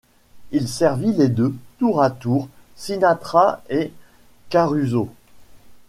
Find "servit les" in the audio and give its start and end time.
0.67-1.27